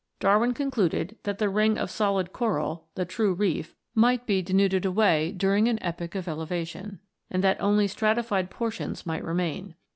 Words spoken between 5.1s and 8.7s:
during an epoch of elevation, and that only stratified